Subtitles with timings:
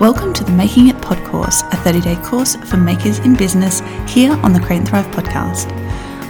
[0.00, 3.80] Welcome to the Making It Pod Course, a 30 day course for makers in business
[4.08, 5.72] here on the Create and Thrive podcast.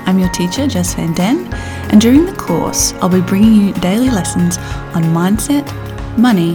[0.07, 1.53] I'm your teacher, Jess Van Den,
[1.93, 4.57] and during the course, I'll be bringing you daily lessons
[4.97, 5.67] on mindset,
[6.17, 6.55] money,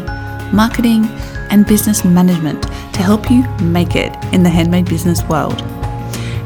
[0.52, 1.06] marketing,
[1.52, 5.62] and business management to help you make it in the handmade business world.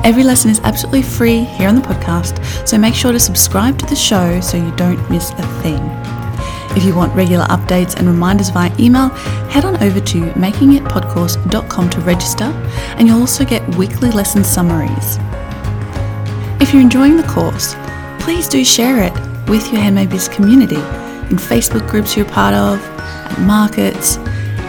[0.03, 3.85] Every lesson is absolutely free here on the podcast, so make sure to subscribe to
[3.85, 6.06] the show so you don't miss a thing.
[6.77, 9.09] If you want regular updates and reminders via email,
[9.49, 15.17] head on over to makingitpodcourse.com to register, and you'll also get weekly lesson summaries.
[16.61, 17.75] If you're enjoying the course,
[18.19, 19.13] please do share it
[19.49, 24.17] with your Handmade Biz community in Facebook groups you're part of, at markets,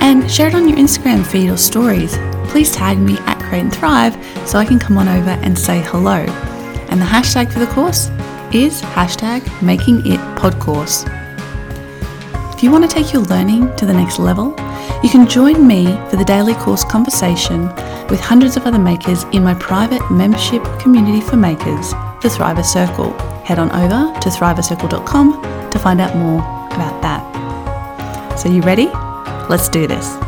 [0.00, 2.16] and share it on your Instagram feed or stories.
[2.50, 4.16] Please tag me at Create and Thrive
[4.48, 6.24] so I can come on over and say hello.
[6.88, 8.08] And the hashtag for the course
[8.50, 11.06] is hashtag making it podcourse.
[12.58, 14.48] If you want to take your learning to the next level,
[15.00, 17.66] you can join me for the daily course conversation
[18.08, 23.12] with hundreds of other makers in my private membership community for makers, the Thriver Circle.
[23.44, 26.40] Head on over to thrivercircle.com to find out more
[26.74, 28.36] about that.
[28.36, 28.86] So, you ready?
[29.48, 30.27] Let's do this.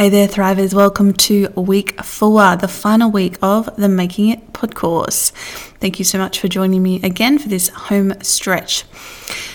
[0.00, 0.72] Hey there, Thrivers.
[0.72, 5.28] Welcome to week four, the final week of the Making It pod course.
[5.78, 8.84] Thank you so much for joining me again for this home stretch.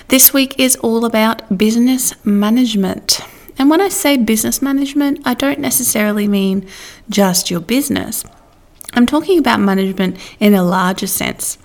[0.09, 3.21] This week is all about business management.
[3.57, 6.69] And when I say business management, I don't necessarily mean
[7.09, 8.23] just your business.
[8.95, 11.57] I'm talking about management in a larger sense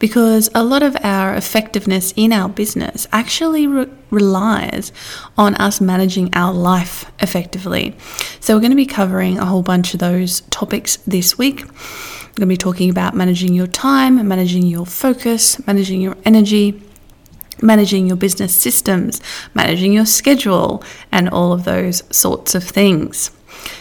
[0.00, 4.90] because a lot of our effectiveness in our business actually re- relies
[5.38, 7.96] on us managing our life effectively.
[8.40, 11.60] So, we're going to be covering a whole bunch of those topics this week.
[11.60, 16.82] We're going to be talking about managing your time, managing your focus, managing your energy,
[17.62, 19.20] managing your business systems,
[19.54, 23.30] managing your schedule, and all of those sorts of things.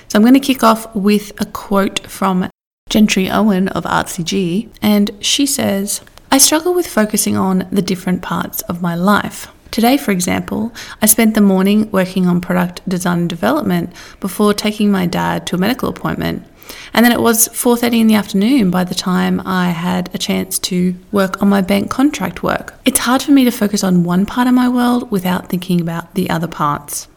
[0.07, 2.47] So, I'm going to kick off with a quote from
[2.91, 8.63] Gentry Owen of Artsy and she says, I struggle with focusing on the different parts
[8.63, 9.47] of my life.
[9.71, 14.91] Today, for example, I spent the morning working on product design and development before taking
[14.91, 16.45] my dad to a medical appointment.
[16.93, 20.59] And then it was 4:30 in the afternoon by the time I had a chance
[20.59, 22.73] to work on my bank contract work.
[22.83, 26.13] It's hard for me to focus on one part of my world without thinking about
[26.15, 27.07] the other parts.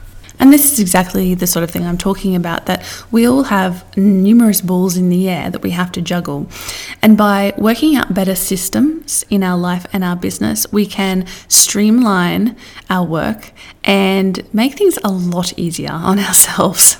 [0.40, 3.84] And this is exactly the sort of thing I'm talking about that we all have
[3.96, 6.48] numerous balls in the air that we have to juggle.
[7.02, 12.56] And by working out better systems in our life and our business, we can streamline
[12.90, 13.52] our work
[13.84, 16.98] and make things a lot easier on ourselves.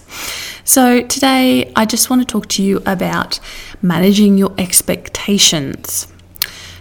[0.66, 3.38] So, today I just want to talk to you about
[3.82, 6.08] managing your expectations.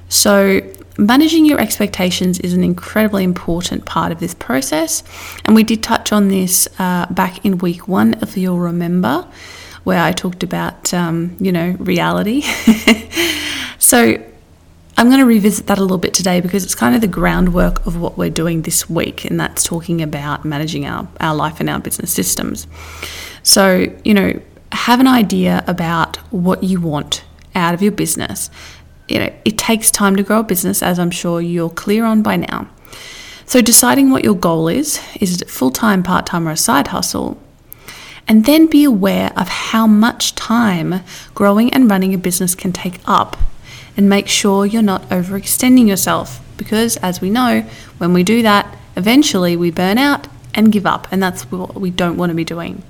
[0.07, 0.61] So,
[0.97, 5.03] managing your expectations is an incredibly important part of this process.
[5.45, 9.27] And we did touch on this uh, back in week one, if you'll remember,
[9.83, 12.41] where I talked about, um, you know, reality.
[13.79, 14.23] so
[14.95, 17.85] I'm going to revisit that a little bit today because it's kind of the groundwork
[17.85, 21.69] of what we're doing this week, and that's talking about managing our, our life and
[21.69, 22.67] our business systems.
[23.41, 24.39] So, you know,
[24.71, 27.23] have an idea about what you want
[27.55, 28.49] out of your business
[29.13, 32.23] you know, it takes time to grow a business, as I'm sure you're clear on
[32.23, 32.67] by now.
[33.45, 36.87] So, deciding what your goal is is it full time, part time, or a side
[36.87, 37.39] hustle?
[38.27, 41.01] And then be aware of how much time
[41.35, 43.37] growing and running a business can take up,
[43.95, 46.41] and make sure you're not overextending yourself.
[46.57, 47.61] Because, as we know,
[47.99, 51.91] when we do that, eventually we burn out and give up, and that's what we
[51.91, 52.81] don't want to be doing.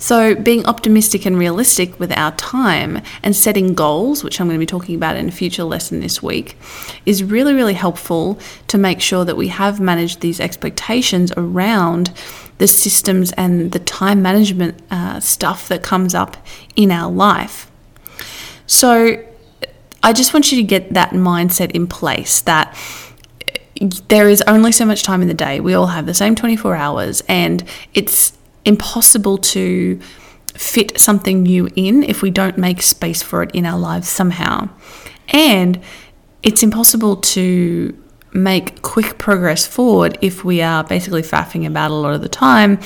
[0.00, 4.60] So, being optimistic and realistic with our time and setting goals, which I'm going to
[4.60, 6.56] be talking about in a future lesson this week,
[7.04, 8.38] is really, really helpful
[8.68, 12.12] to make sure that we have managed these expectations around
[12.58, 16.36] the systems and the time management uh, stuff that comes up
[16.76, 17.68] in our life.
[18.68, 19.24] So,
[20.04, 22.72] I just want you to get that mindset in place that
[24.08, 25.58] there is only so much time in the day.
[25.58, 30.00] We all have the same 24 hours, and it's impossible to
[30.54, 34.68] fit something new in if we don't make space for it in our lives somehow.
[35.28, 35.80] And
[36.42, 37.96] it's impossible to
[38.32, 42.78] make quick progress forward if we are basically faffing about a lot of the time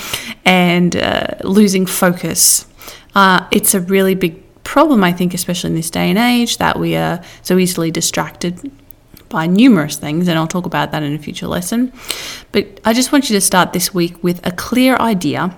[0.45, 2.67] and uh, losing focus.
[3.15, 6.79] Uh, it's a really big problem, I think, especially in this day and age, that
[6.79, 8.71] we are so easily distracted
[9.29, 11.93] by numerous things, and I'll talk about that in a future lesson.
[12.53, 15.57] But I just want you to start this week with a clear idea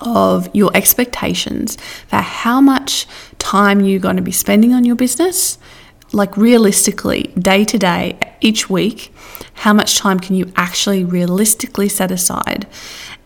[0.00, 1.76] of your expectations
[2.08, 3.06] for how much
[3.38, 5.58] time you're going to be spending on your business,
[6.12, 9.12] like realistically, day to day, each week,
[9.54, 12.66] how much time can you actually realistically set aside?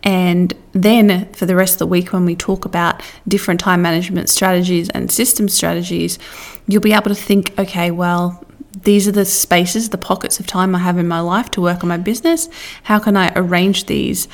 [0.02, 4.30] And then for the rest of the week, when we talk about different time management
[4.30, 6.18] strategies and system strategies,
[6.66, 8.42] you'll be able to think, okay, well,
[8.82, 11.82] these are the spaces, the pockets of time I have in my life to work
[11.82, 12.48] on my business.
[12.84, 14.26] How can I arrange these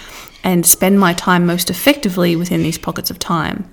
[0.47, 3.69] and spend my time most effectively within these pockets of time?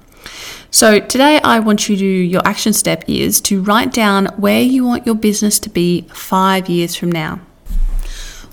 [0.71, 4.83] So, today I want you to, your action step is to write down where you
[4.83, 7.39] want your business to be five years from now.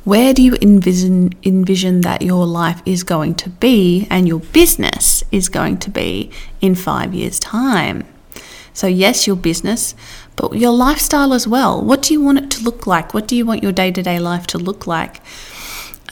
[0.05, 5.25] Where do you envision, envision that your life is going to be and your business
[5.33, 6.31] is going to be
[6.61, 8.05] in five years' time?
[8.75, 9.95] So, yes, your business,
[10.37, 11.83] but your lifestyle as well.
[11.83, 13.15] What do you want it to look like?
[13.15, 15.23] What do you want your day to day life to look like?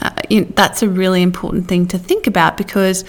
[0.01, 3.03] Uh, you know, that's a really important thing to think about because,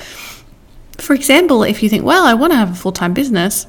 [0.99, 3.67] for example, if you think, well, I want to have a full time business,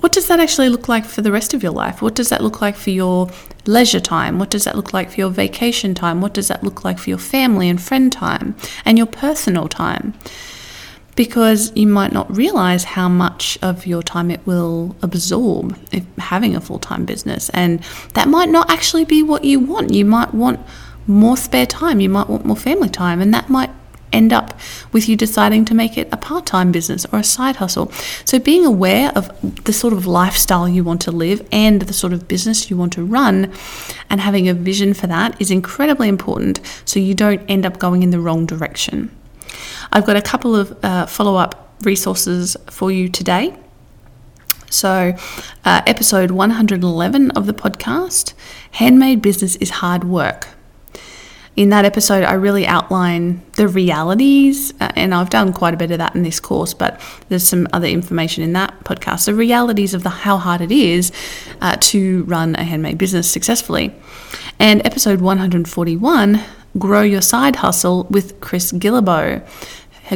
[0.00, 2.02] what does that actually look like for the rest of your life?
[2.02, 3.28] What does that look like for your
[3.64, 4.38] leisure time?
[4.38, 6.20] What does that look like for your vacation time?
[6.20, 8.54] What does that look like for your family and friend time
[8.84, 10.14] and your personal time?
[11.16, 15.76] Because you might not realize how much of your time it will absorb
[16.18, 17.48] having a full time business.
[17.50, 17.82] And
[18.12, 19.94] that might not actually be what you want.
[19.94, 20.60] You might want
[21.06, 23.70] more spare time, you might want more family time, and that might
[24.12, 24.58] end up
[24.92, 27.90] with you deciding to make it a part time business or a side hustle.
[28.24, 29.30] So, being aware of
[29.64, 32.92] the sort of lifestyle you want to live and the sort of business you want
[32.94, 33.52] to run
[34.08, 38.02] and having a vision for that is incredibly important so you don't end up going
[38.02, 39.14] in the wrong direction.
[39.92, 43.56] I've got a couple of uh, follow up resources for you today.
[44.70, 45.14] So,
[45.64, 48.34] uh, episode 111 of the podcast
[48.72, 50.55] Handmade Business is Hard Work
[51.56, 55.90] in that episode, I really outline the realities, uh, and I've done quite a bit
[55.90, 57.00] of that in this course, but
[57.30, 59.24] there's some other information in that podcast.
[59.24, 61.10] The realities of the how hard it is
[61.62, 63.94] uh, to run a handmade business successfully.
[64.58, 66.44] And episode 141,
[66.78, 69.42] Grow Your Side Hustle with Chris Guillebeau.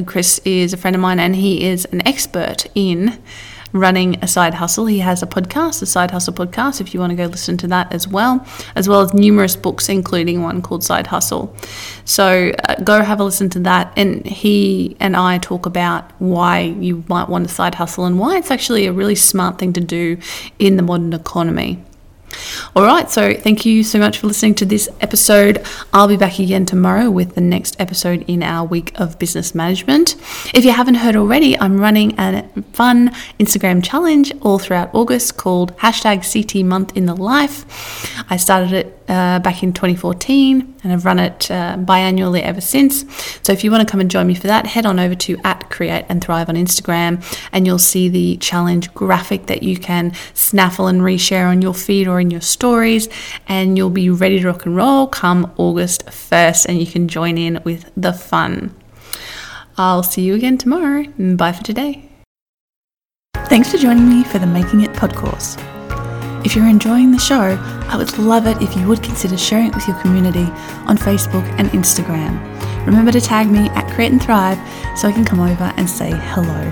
[0.06, 3.19] Chris is a friend of mine, and he is an expert in
[3.72, 4.87] running a side hustle.
[4.87, 7.67] He has a podcast, the side hustle podcast, if you want to go listen to
[7.69, 11.55] that as well, as well as numerous books, including one called Side Hustle.
[12.05, 13.93] So uh, go have a listen to that.
[13.96, 18.38] And he and I talk about why you might want a side hustle and why
[18.38, 20.19] it's actually a really smart thing to do
[20.58, 21.82] in the modern economy.
[22.77, 25.65] All right, so thank you so much for listening to this episode.
[25.93, 30.17] I'll be back again tomorrow with the next episode in our week of business management.
[30.55, 35.77] If you haven't heard already, I'm running a fun Instagram challenge all throughout August called
[35.79, 37.65] hashtag CT Month in the Life.
[38.31, 43.04] I started it uh, back in 2014 and I've run it uh, biannually ever since.
[43.42, 45.36] So if you want to come and join me for that, head on over to
[45.42, 47.20] at Create and Thrive on Instagram
[47.50, 52.06] and you'll see the challenge graphic that you can snaffle and reshare on your feed
[52.06, 53.08] or in your stories
[53.48, 57.36] and you'll be ready to rock and roll come August 1st and you can join
[57.36, 58.74] in with the fun.
[59.76, 61.04] I'll see you again tomorrow.
[61.18, 62.08] And bye for today.
[63.34, 65.80] Thanks for joining me for the Making It podcast.
[66.42, 67.58] If you're enjoying the show,
[67.88, 70.44] I would love it if you would consider sharing it with your community
[70.87, 72.40] on Facebook and Instagram.
[72.87, 74.58] Remember to tag me at Create and Thrive
[74.96, 76.62] so I can come over and say hello.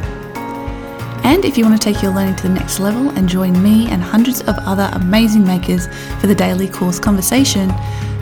[1.23, 3.91] And if you want to take your learning to the next level and join me
[3.91, 5.87] and hundreds of other amazing makers
[6.19, 7.71] for the daily course conversation,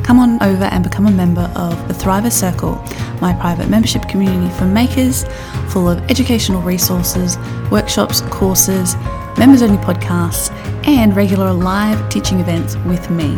[0.02, 2.74] come on over and become a member of the Thriver Circle,
[3.20, 5.24] my private membership community for makers
[5.68, 7.38] full of educational resources,
[7.70, 8.96] workshops, courses,
[9.38, 10.50] members only podcasts,
[10.86, 13.36] and regular live teaching events with me.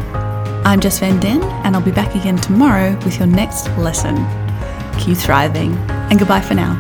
[0.65, 4.17] I'm Jess Van Den, and I'll be back again tomorrow with your next lesson.
[5.01, 6.75] Keep thriving, and goodbye for now.